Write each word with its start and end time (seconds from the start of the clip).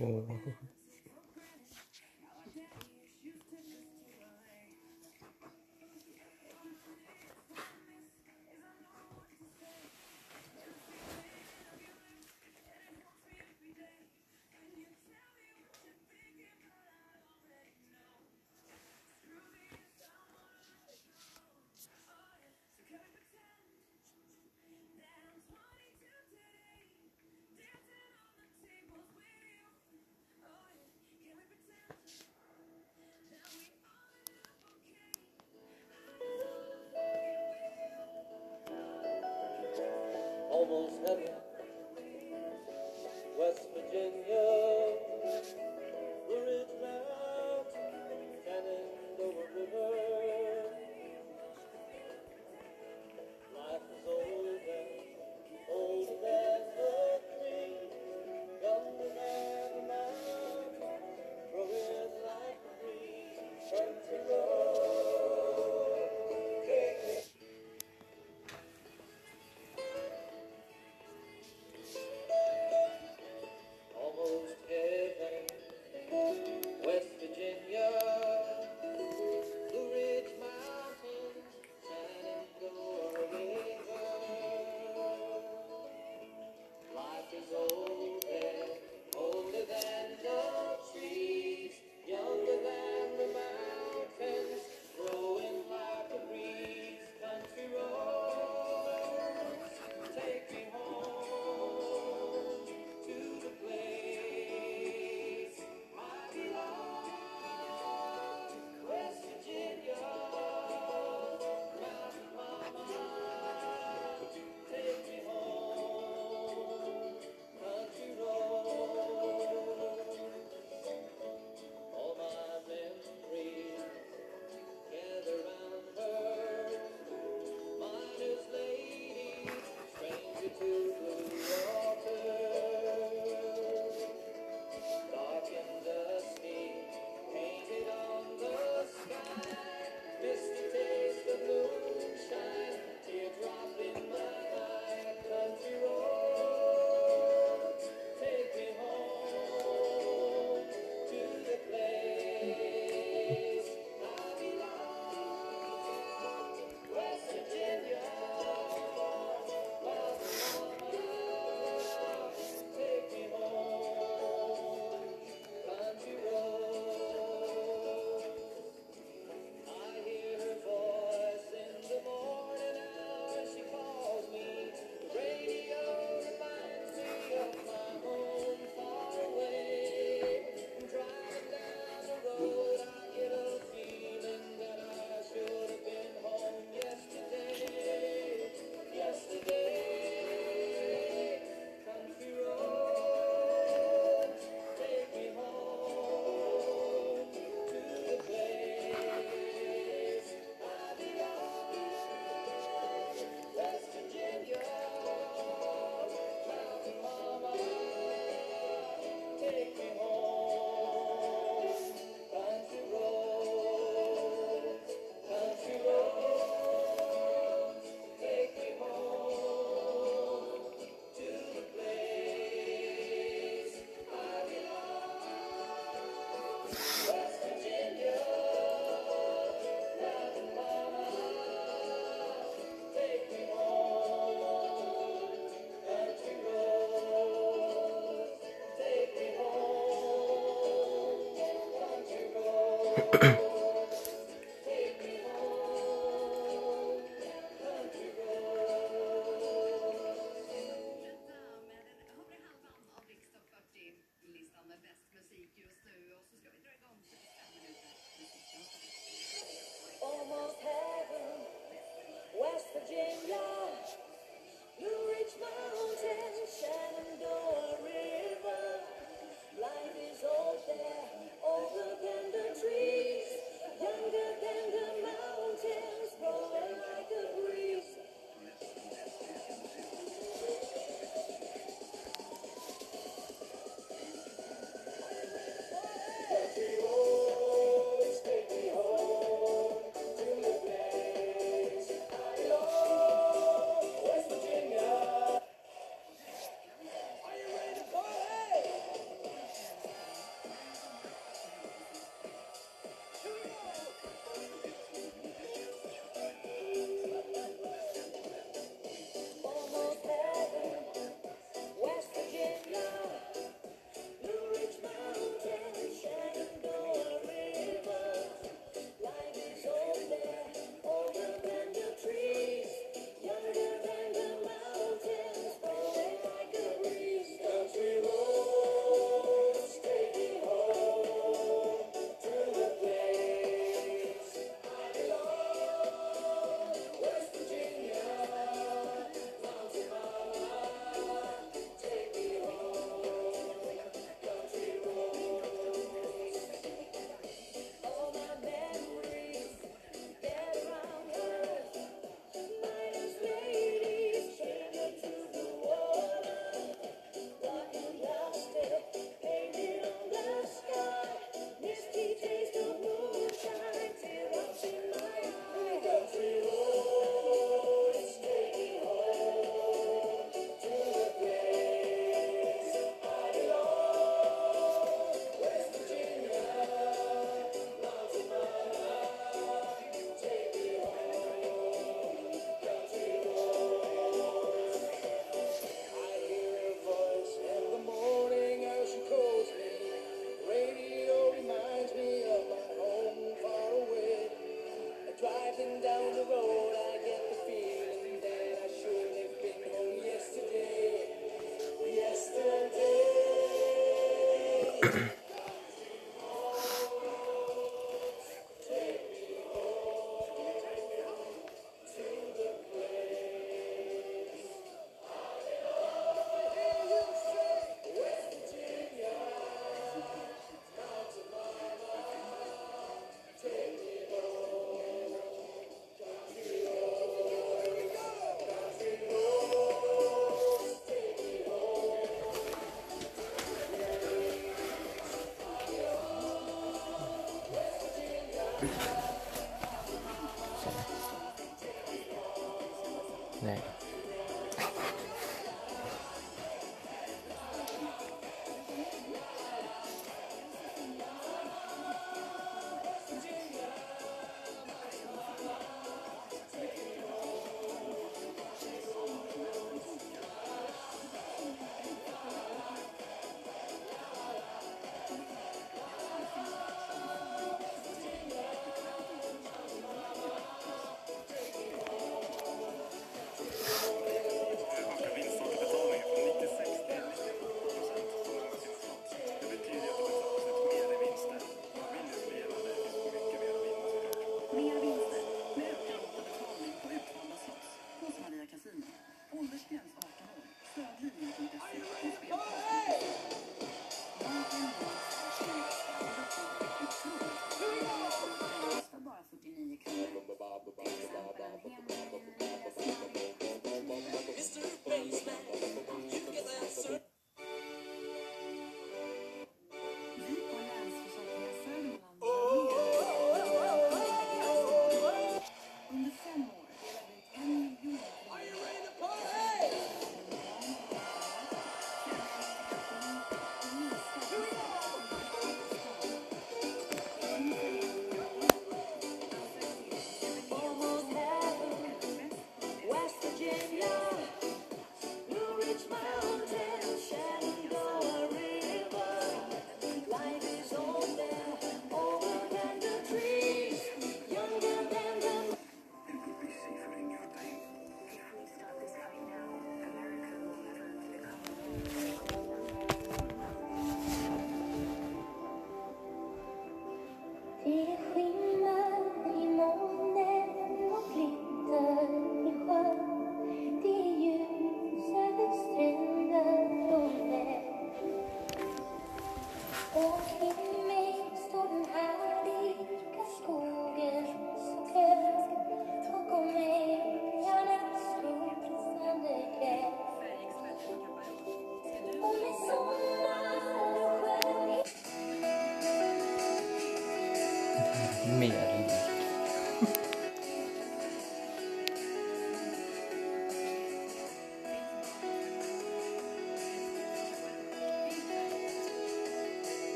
哦 0.00 0.26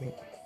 Lite 0.00 0.37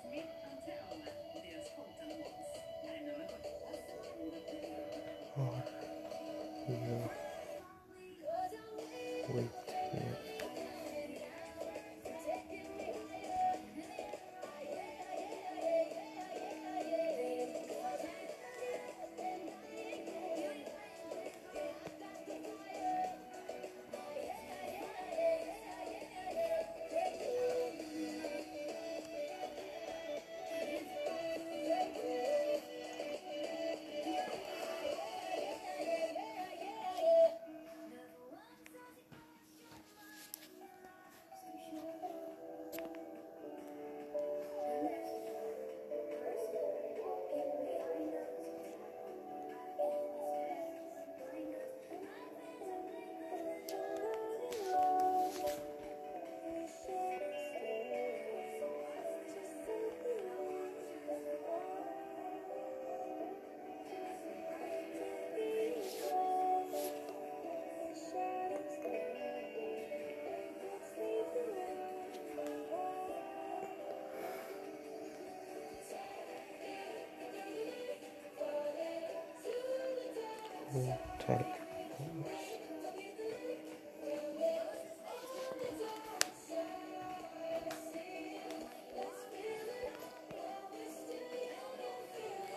Hotel. 81.27 81.45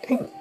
Ej. 0.08 0.35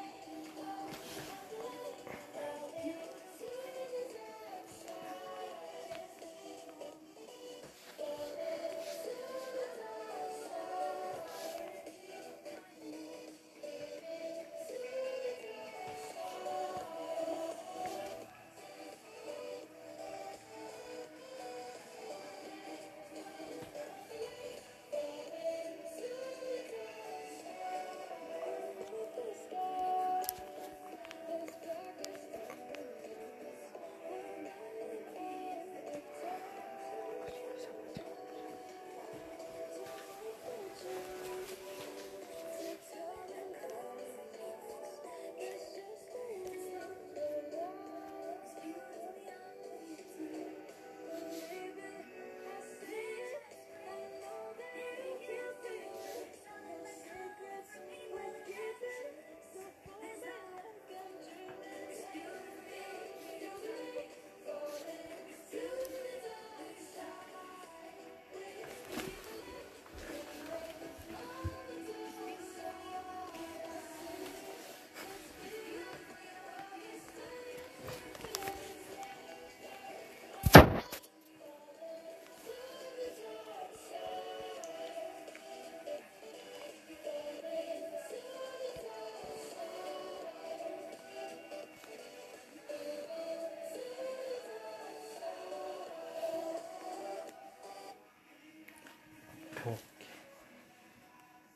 Och 99.65 100.05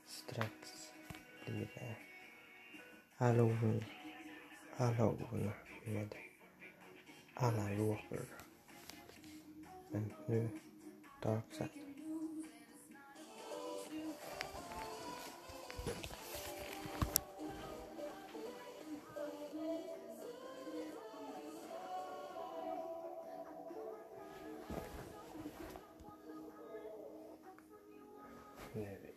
strax 0.05 0.93
blir 1.45 1.67
det 1.75 1.95
halloween, 3.15 3.83
halloween 4.77 5.51
med 5.85 6.15
alla 7.33 7.63
Walker. 7.63 8.25
Men 9.91 10.13
nu 10.27 10.49
Dark 11.21 11.43
Side. 11.51 11.78
Nu 28.79 29.08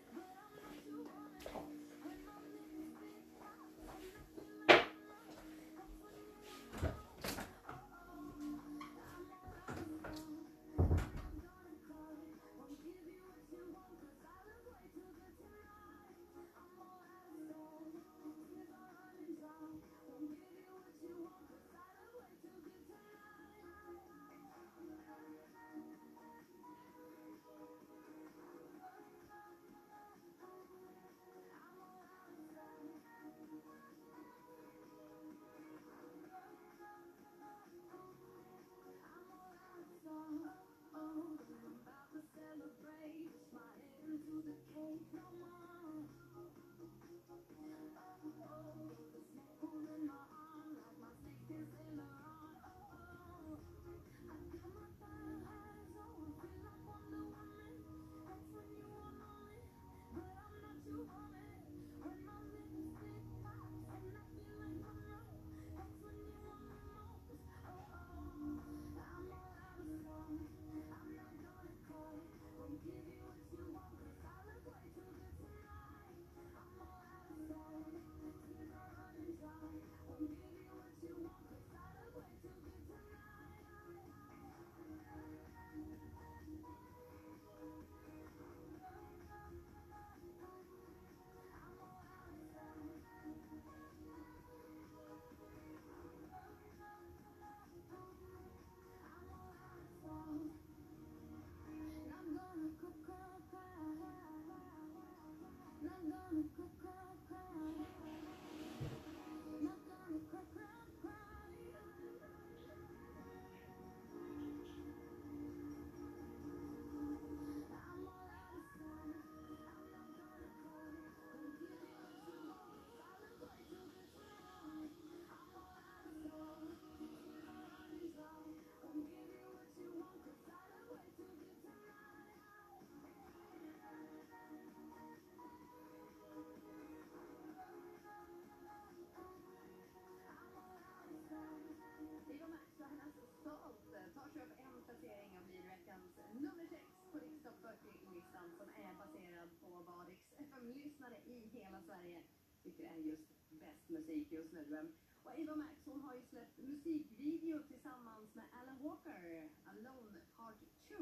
tycker 152.73 152.91
är 152.91 152.97
just 152.97 153.29
bäst 153.51 153.89
musik 153.89 154.33
just 154.33 154.53
nu. 154.53 154.93
Och 155.23 155.35
Eva 155.35 155.57
Max 155.57 155.75
hon 155.85 156.01
har 156.01 156.15
ju 156.15 156.23
släppt 156.23 156.59
musikvideo 156.59 157.63
tillsammans 157.63 158.35
med 158.35 158.45
Alan 158.53 158.83
Walker, 158.83 159.51
Alone 159.65 160.19
Part 160.37 160.63
2. 160.89 160.95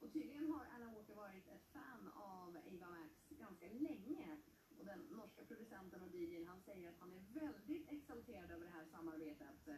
Och 0.00 0.12
tydligen 0.12 0.50
har 0.52 0.64
Alan 0.74 0.94
Walker 0.94 1.14
varit 1.14 1.46
ett 1.48 1.66
fan 1.72 2.08
av 2.14 2.58
Eva 2.66 2.90
Max 2.90 3.12
ganska 3.28 3.66
länge. 3.66 4.38
Och 4.78 4.84
den 4.84 4.98
norska 4.98 5.44
producenten 5.44 6.02
och 6.02 6.14
DJn 6.14 6.46
han 6.46 6.60
säger 6.62 6.88
att 6.88 7.00
han 7.00 7.12
är 7.12 7.22
väldigt 7.40 7.92
exalterad 7.92 8.50
över 8.50 8.64
det 8.64 8.70
här 8.70 8.84
samarbetet. 8.84 9.68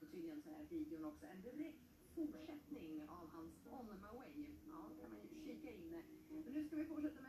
Och 0.00 0.10
tydligen 0.10 0.42
så 0.42 0.50
är 0.50 0.64
videon 0.64 1.04
också 1.04 1.26
en 1.26 1.42
direkt 1.42 1.84
fortsättning 2.14 3.02
av 3.02 3.28
hans 3.30 3.54
On 3.66 3.86
My 3.86 4.18
Way. 4.18 4.54
Ja, 4.68 4.90
kan 5.00 5.10
man 5.10 5.20
ju 5.20 5.44
kika 5.44 5.70
in. 5.70 6.02
Men 6.28 6.42
nu 6.42 6.66
ska 6.66 6.76
vi 6.76 6.84
fortsätta 6.84 7.25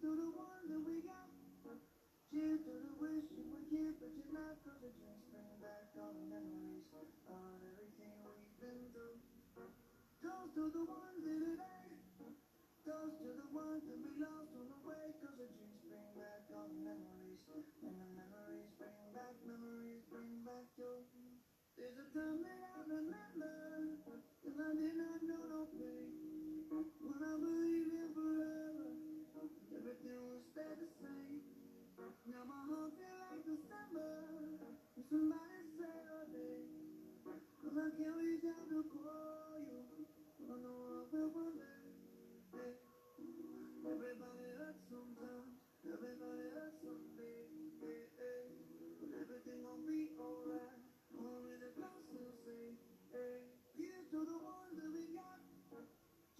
to 0.00 0.16
the 0.16 0.32
one 0.32 0.64
that 0.64 0.80
we 0.80 1.04
got. 1.04 1.28
Cheers 2.32 2.64
to 2.64 2.72
the 2.72 2.94
wish 3.04 3.26
you 3.36 3.44
were 3.52 3.66
here, 3.68 3.92
but 4.00 4.08
you're 4.16 4.32
not. 4.32 4.56
Cause 4.64 4.80
the 4.80 4.88
drinks 4.96 5.28
bring 5.28 5.52
back 5.60 5.92
all 6.00 6.16
the 6.16 6.24
memories 6.24 6.88
of 6.96 7.04
everything 7.28 8.16
we've 8.24 8.54
been 8.64 8.80
through. 8.96 9.20
Toast 10.24 10.56
to 10.56 10.72
the 10.72 10.84
ones 10.88 11.20
in 11.28 11.52
today. 11.52 12.00
Toast 12.88 13.18
to 13.20 13.28
the 13.44 13.48
ones 13.52 13.84
that 13.84 13.98
we 14.00 14.12
lost 14.16 14.48
on 14.56 14.72
the 14.72 14.80
way. 14.88 15.04
Cause 15.20 15.36
the 15.36 15.52
drinks 15.52 15.84
bring 15.84 16.08
back 16.16 16.48
all 16.48 16.64
the 16.64 16.80
memories. 16.80 17.44
And 17.84 17.92
the 17.92 18.08
memories 18.16 18.72
bring 18.80 18.96
back, 19.12 19.36
memories 19.44 20.00
bring 20.08 20.32
back 20.48 20.64
your. 20.80 21.04
There's 21.76 21.98
a 22.00 22.08
time 22.16 22.40
that 22.40 22.60
I 22.72 22.80
remember. 22.88 23.52
Cause 24.08 24.56
I 24.64 24.70
did 24.80 24.96
not 24.96 25.20
know 25.28 25.44
no 25.44 25.62
pain. 25.76 26.08
When 26.72 27.20
I 27.20 27.36
believed 27.36 27.99
Cheers. 30.70 31.00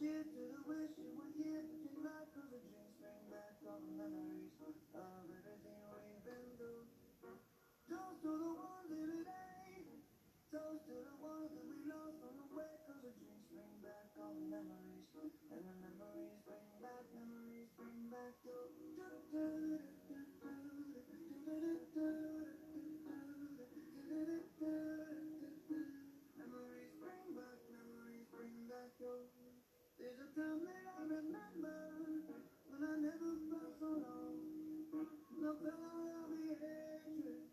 Give 0.01 0.25
to 0.25 0.41
the 0.41 0.63
wish 0.67 0.97
you 0.97 1.13
were 1.15 1.30
to 8.21 8.29
the 8.29 8.53
in 8.93 9.25
today. 9.25 9.81
Toast 10.53 10.85
to 10.85 10.93
the 10.93 11.17
ones 11.25 11.49
that 11.57 11.65
we 11.65 11.81
lost 11.89 12.21
on 12.21 12.37
the 12.37 12.49
way. 12.53 12.69
Cause 12.85 13.01
the 13.01 13.17
drinks 13.17 13.49
bring 13.49 13.73
back 13.81 14.13
all 14.21 14.37
memories. 14.45 15.09
And 15.49 15.65
the 15.65 15.73
memories 15.81 16.37
bring 16.45 16.69
back, 16.85 17.09
memories 17.17 17.73
bring 17.81 18.13
back 18.13 18.37
your. 18.45 18.69
Memories 26.37 26.93
bring 27.01 27.25
back, 27.41 27.61
memories 27.73 28.29
bring 28.29 28.69
back 28.69 28.93
your. 29.01 29.33
There's 29.97 30.21
a 30.21 30.29
time 30.37 30.61
that 30.69 30.85
I 30.93 31.09
remember 31.09 31.89
when 32.69 32.85
I 32.85 33.01
never 33.01 33.33
felt 33.49 33.81
so 33.81 33.97
long. 33.97 34.37
No 35.41 35.57
all 35.57 36.05
of 36.21 36.37
the 36.37 36.53
hatred, 36.61 37.49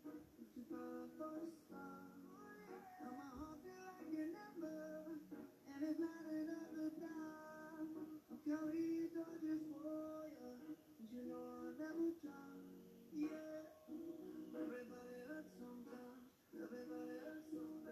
Yeah, 13.12 13.64
everybody 14.54 15.16
hurts 15.28 15.52
sometimes, 15.58 16.28
everybody 16.54 17.16
hurts 17.24 17.48
someday. 17.50 17.87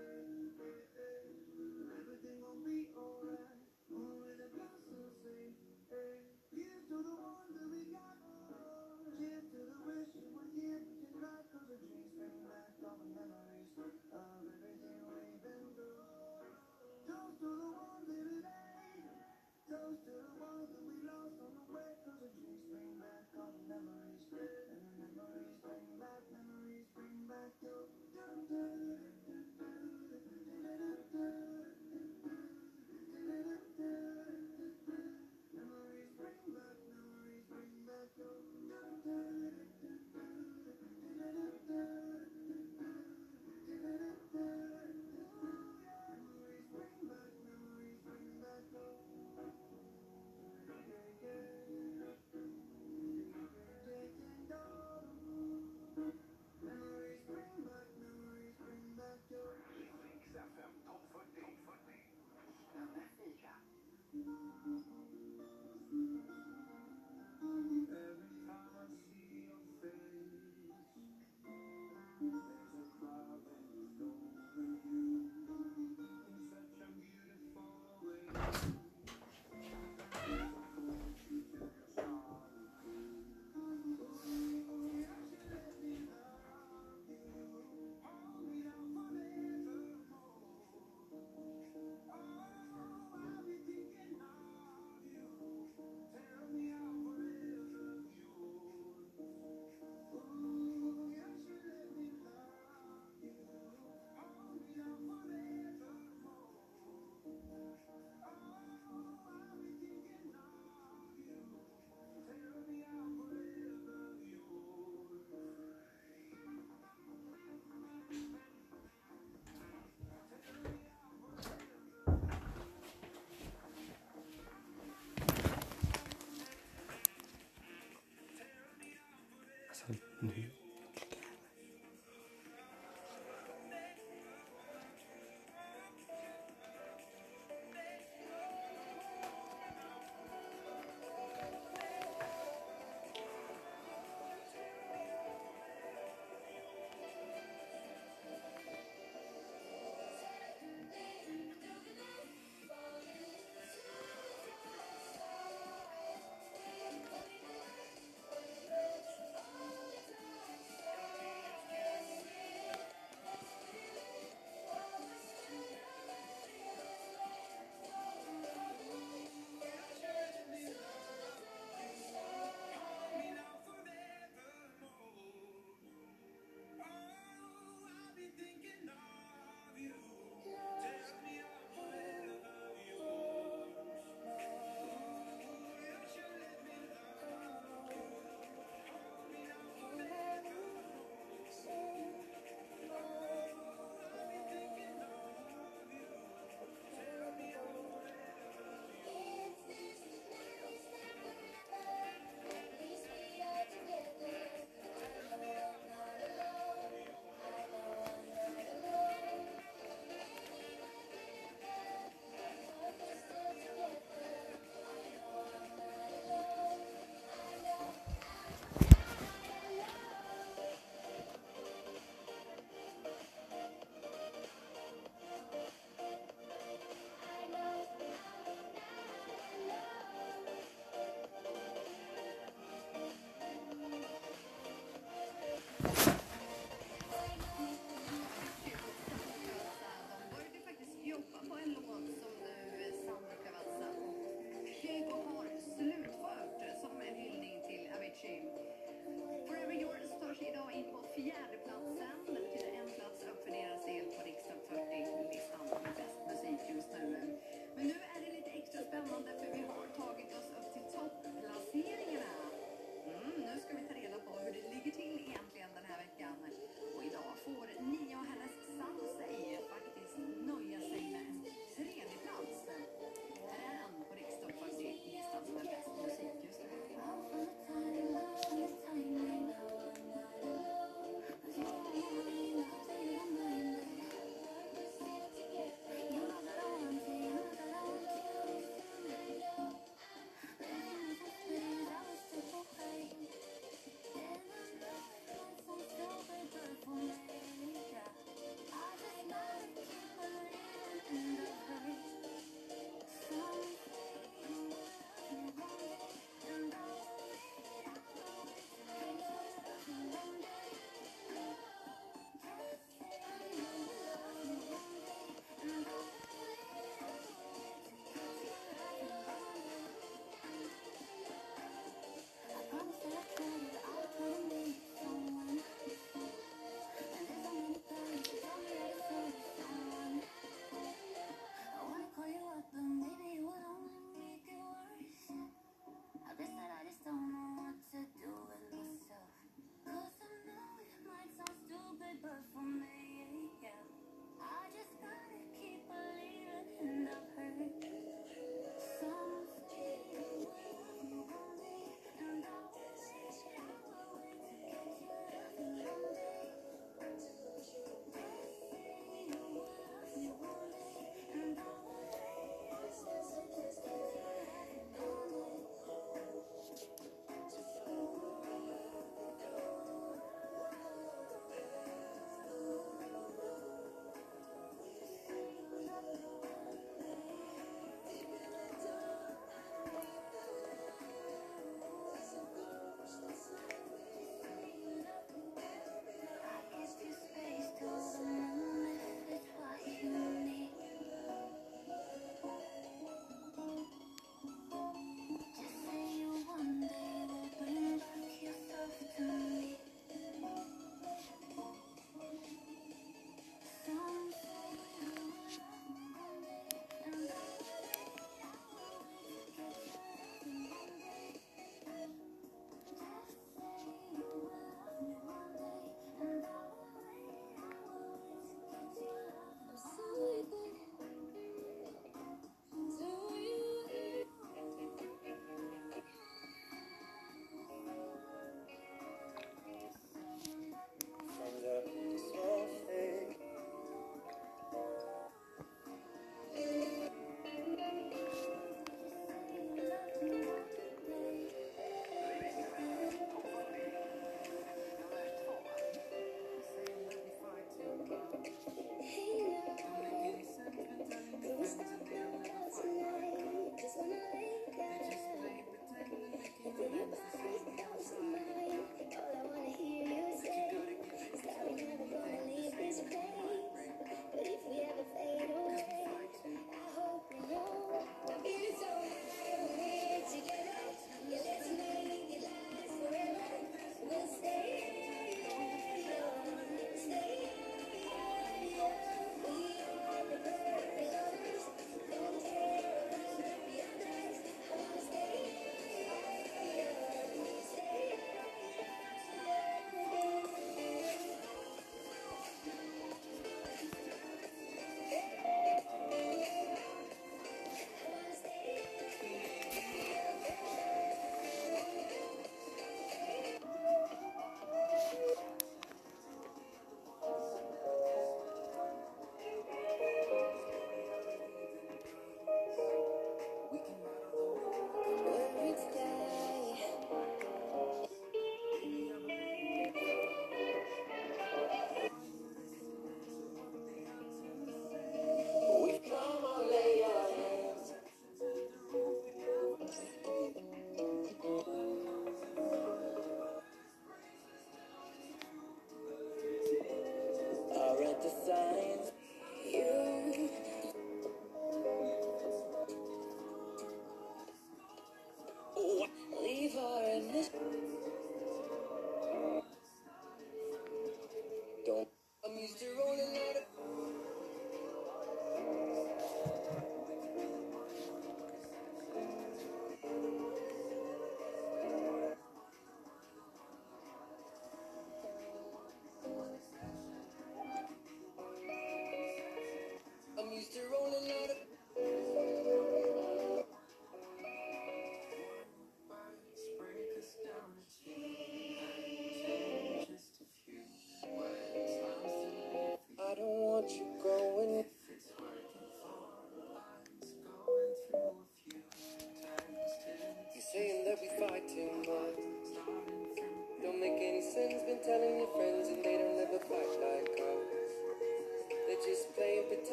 Alltså 129.76 130.02
nu. 130.20 130.55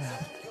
Yeah. 0.00 0.49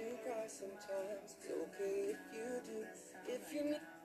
Do 0.00 0.16
cry 0.24 0.46
sometimes. 0.48 1.36
It's 1.36 1.46
okay 1.46 2.14
if 2.14 2.20
you 2.32 2.48
do. 2.66 2.86
If 3.28 3.54
you 3.54 3.64
need. 3.70 3.99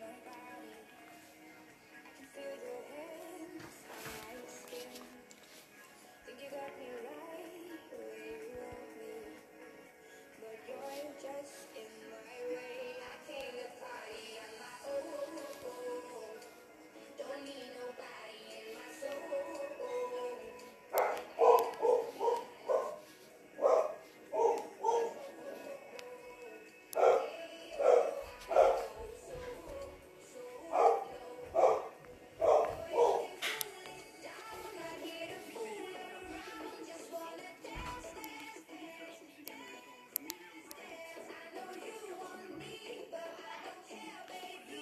like 0.00 0.27